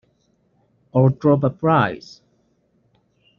Or 0.93 1.11
drop 1.11 1.43
a 1.43 1.51
prize. 1.51 2.21